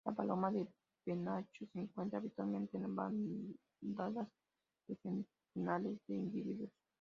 La 0.03 0.13
paloma 0.13 0.49
de 0.49 0.67
penacho 1.05 1.65
se 1.71 1.79
encuentra 1.79 2.17
habitualmente 2.17 2.75
en 2.75 2.95
bandadas 2.95 4.27
de 4.87 4.95
centenares 4.95 5.97
de 6.07 6.15
individuos. 6.15 6.71